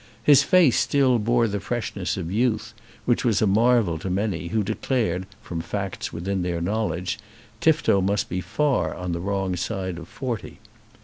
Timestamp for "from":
5.43-5.61